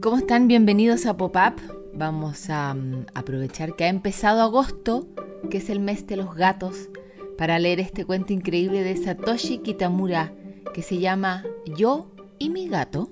[0.00, 0.48] ¿Cómo están?
[0.48, 1.60] Bienvenidos a Pop-Up.
[1.92, 5.06] Vamos a um, aprovechar que ha empezado agosto,
[5.50, 6.88] que es el mes de los gatos,
[7.36, 10.32] para leer este cuento increíble de Satoshi Kitamura
[10.72, 11.44] que se llama
[11.76, 13.10] Yo y mi gato.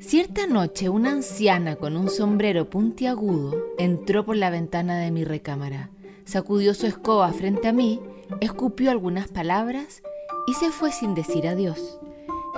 [0.00, 5.90] Cierta noche una anciana con un sombrero puntiagudo entró por la ventana de mi recámara,
[6.24, 8.00] sacudió su escoba frente a mí,
[8.40, 10.02] escupió algunas palabras
[10.48, 12.00] y se fue sin decir adiós.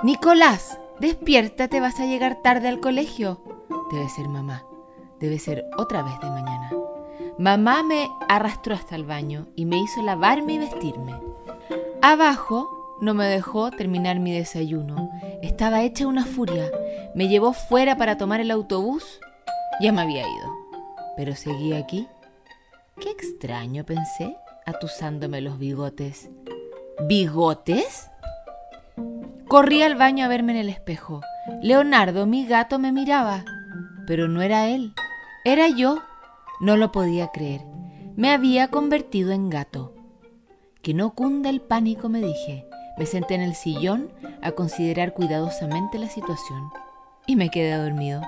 [0.03, 3.41] Nicolás, Despiértate, vas a llegar tarde al colegio.
[3.91, 4.65] Debe ser mamá.
[5.19, 6.71] Debe ser otra vez de mañana.
[7.37, 11.15] Mamá me arrastró hasta el baño y me hizo lavarme y vestirme.
[12.01, 15.09] Abajo no me dejó terminar mi desayuno.
[15.41, 16.69] Estaba hecha una furia.
[17.15, 19.19] Me llevó fuera para tomar el autobús.
[19.79, 20.53] Ya me había ido.
[21.15, 22.07] Pero seguí aquí.
[22.99, 26.29] Qué extraño, pensé, atusándome los bigotes.
[27.07, 28.08] ¿Bigotes?
[29.49, 31.21] Corrí al baño a verme en el espejo.
[31.63, 33.45] Leonardo, mi gato, me miraba.
[34.05, 34.93] Pero no era él,
[35.43, 36.03] era yo.
[36.59, 37.61] No lo podía creer.
[38.15, 39.95] Me había convertido en gato.
[40.83, 42.67] Que no cunda el pánico, me dije.
[42.99, 44.11] Me senté en el sillón
[44.43, 46.69] a considerar cuidadosamente la situación
[47.25, 48.21] y me quedé dormido.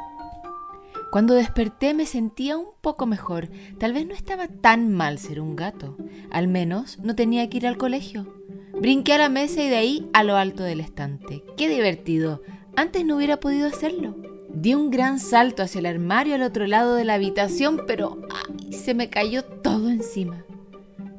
[1.11, 3.49] Cuando desperté me sentía un poco mejor.
[3.79, 5.97] Tal vez no estaba tan mal ser un gato.
[6.31, 8.40] Al menos no tenía que ir al colegio.
[8.81, 11.43] Brinqué a la mesa y de ahí a lo alto del estante.
[11.55, 12.41] ¡Qué divertido!
[12.75, 14.15] Antes no hubiera podido hacerlo.
[14.49, 18.73] Di un gran salto hacia el armario al otro lado de la habitación, pero ¡ay!
[18.73, 20.45] se me cayó todo encima.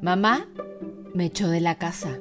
[0.01, 0.49] Mamá
[1.13, 2.19] me echó de la casa.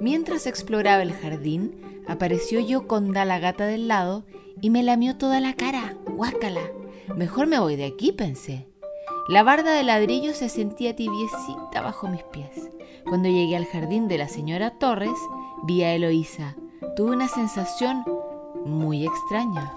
[0.00, 4.24] Mientras exploraba el jardín, apareció yo con la gata del lado
[4.60, 5.94] y me lamió toda la cara.
[6.16, 6.62] ¡Guácala!
[7.14, 8.66] Mejor me voy de aquí, pensé.
[9.28, 12.70] La barda de ladrillo se sentía tibiecita bajo mis pies.
[13.08, 15.18] Cuando llegué al jardín de la señora Torres,
[15.64, 16.56] vi a Eloísa.
[16.96, 18.04] Tuve una sensación
[18.64, 19.72] muy extraña.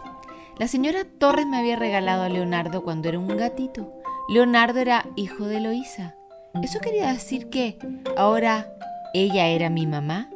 [0.58, 3.92] La señora Torres me había regalado a Leonardo cuando era un gatito.
[4.30, 6.16] Leonardo era hijo de Eloísa.
[6.62, 7.78] ¿Eso quería decir que
[8.16, 8.72] ahora
[9.14, 10.30] ella era mi mamá?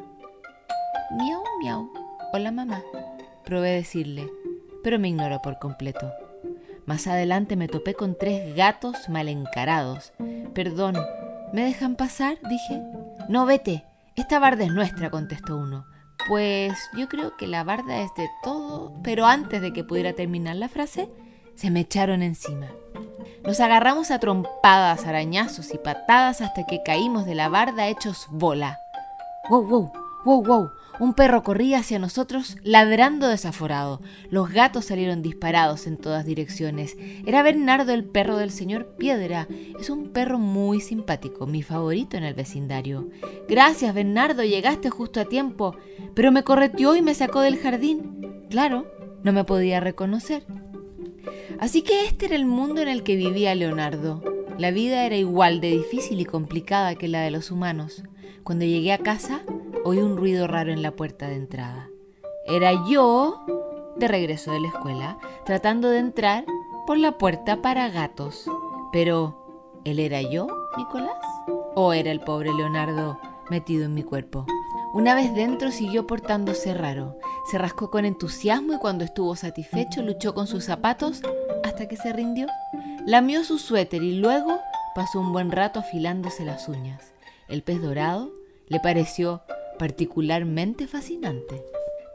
[1.12, 1.90] Miau, miau.
[2.34, 2.81] Hola mamá.
[3.46, 4.30] Probé decirle,
[4.84, 6.12] pero me ignoró por completo.
[6.86, 10.14] Más adelante me topé con tres gatos mal encarados.
[10.54, 10.96] Perdón,
[11.53, 12.38] ¿Me dejan pasar?
[12.50, 12.81] dije.
[13.30, 13.85] No, vete.
[14.16, 15.85] Esta barda es nuestra, contestó uno.
[16.28, 20.56] Pues yo creo que la barda es de todo, pero antes de que pudiera terminar
[20.56, 21.09] la frase,
[21.56, 22.68] se me echaron encima.
[23.44, 28.80] Nos agarramos a trompadas, arañazos y patadas hasta que caímos de la barda hechos bola.
[29.50, 30.06] ¡Wow, wow!
[30.28, 30.72] ¡Wow, wow!
[31.00, 34.02] Un perro corría hacia nosotros ladrando desaforado.
[34.30, 36.98] Los gatos salieron disparados en todas direcciones.
[37.26, 39.48] Era Bernardo el perro del señor Piedra.
[39.80, 43.08] Es un perro muy simpático, mi favorito en el vecindario.
[43.48, 45.78] Gracias, Bernardo, llegaste justo a tiempo.
[46.14, 48.44] Pero me correteó y me sacó del jardín.
[48.50, 48.86] Claro,
[49.24, 50.44] no me podía reconocer.
[51.58, 54.22] Así que este era el mundo en el que vivía Leonardo.
[54.58, 58.04] La vida era igual de difícil y complicada que la de los humanos.
[58.44, 59.42] Cuando llegué a casa,
[59.88, 61.90] oí un ruido raro en la puerta de entrada.
[62.46, 63.46] Era yo,
[63.96, 66.44] de regreso de la escuela, tratando de entrar
[66.86, 68.52] por la puerta para gatos.
[68.92, 71.24] Pero, ¿él era yo, Nicolás?
[71.74, 73.18] ¿O era el pobre Leonardo
[73.50, 74.46] metido en mi cuerpo?
[74.94, 77.18] Una vez dentro siguió portándose raro.
[77.50, 81.22] Se rascó con entusiasmo y cuando estuvo satisfecho luchó con sus zapatos
[81.64, 82.48] hasta que se rindió.
[83.06, 84.59] Lamió su suéter y luego
[84.96, 87.14] pasó un buen rato afilándose las uñas.
[87.48, 88.34] El pez dorado
[88.68, 89.44] le pareció
[89.78, 91.64] particularmente fascinante.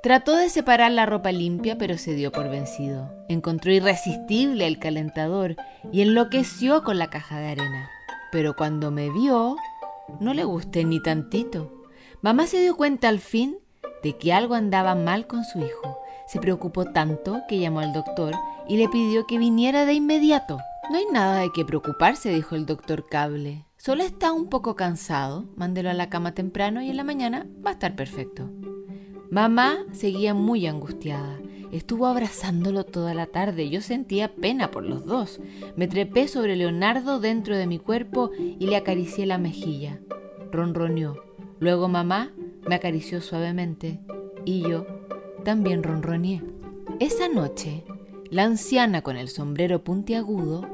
[0.03, 3.15] Trató de separar la ropa limpia, pero se dio por vencido.
[3.29, 5.55] Encontró irresistible el calentador
[5.93, 7.89] y enloqueció con la caja de arena.
[8.33, 9.57] Pero cuando me vio,
[10.19, 11.85] no le gusté ni tantito.
[12.21, 13.59] Mamá se dio cuenta al fin
[14.03, 16.01] de que algo andaba mal con su hijo.
[16.27, 18.35] Se preocupó tanto que llamó al doctor
[18.69, 20.59] y le pidió que viniera de inmediato.
[20.91, 23.67] No hay nada de qué preocuparse, dijo el doctor Cable.
[23.85, 27.71] Solo está un poco cansado, mándelo a la cama temprano y en la mañana va
[27.71, 28.49] a estar perfecto.
[29.29, 31.41] Mamá seguía muy angustiada.
[31.73, 33.71] Estuvo abrazándolo toda la tarde.
[33.71, 35.41] Yo sentía pena por los dos.
[35.75, 39.99] Me trepé sobre Leonardo dentro de mi cuerpo y le acaricié la mejilla.
[40.53, 41.21] Ronroneó.
[41.59, 42.31] Luego mamá
[42.69, 43.99] me acarició suavemente
[44.45, 44.87] y yo
[45.45, 46.41] también ronroneé.
[47.01, 47.83] Esa noche,
[48.31, 50.69] la anciana con el sombrero puntiagudo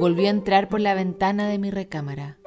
[0.00, 2.38] volvió a entrar por la ventana de mi recámara.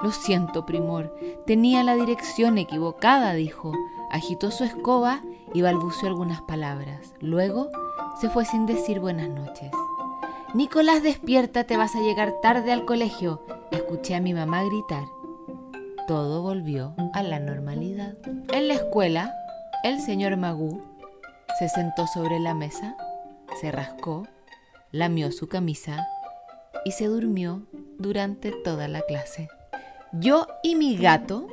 [0.00, 1.14] Lo siento, primor.
[1.46, 3.72] Tenía la dirección equivocada, dijo.
[4.10, 5.22] Agitó su escoba
[5.52, 7.14] y balbuceó algunas palabras.
[7.20, 7.68] Luego
[8.20, 9.70] se fue sin decir buenas noches.
[10.54, 13.42] Nicolás, despierta, te vas a llegar tarde al colegio.
[13.70, 15.04] Escuché a mi mamá gritar.
[16.06, 18.16] Todo volvió a la normalidad.
[18.52, 19.34] En la escuela,
[19.84, 20.80] el señor Magú
[21.58, 22.96] se sentó sobre la mesa,
[23.60, 24.26] se rascó
[24.90, 26.08] lamió su camisa
[26.84, 27.66] y se durmió
[27.98, 29.48] durante toda la clase.
[30.12, 31.46] Yo y mi gato,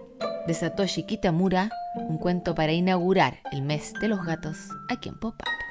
[0.48, 1.69] de Satoshi Kitamura,
[2.07, 5.65] un cuento para inaugurar el mes de los gatos aquí en Pop-Up.